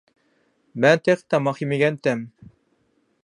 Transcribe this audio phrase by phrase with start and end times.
[0.85, 2.25] مەن تېخى تاماق يېمىگەنتىم.